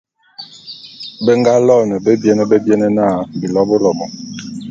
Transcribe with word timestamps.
Be 1.23 1.31
nga 1.39 1.51
loene 1.67 1.95
bebiene 2.05 2.43
bebiene 2.51 2.87
na, 2.97 3.07
Bilobôlobô. 3.39 4.05